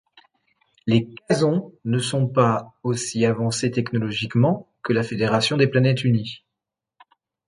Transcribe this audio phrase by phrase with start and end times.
[0.87, 6.43] Les Kazons ne sont pas aussi avancés technologiquement que la Fédération des planètes unies.